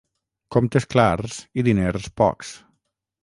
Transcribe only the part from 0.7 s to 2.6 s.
clars i diners pocs.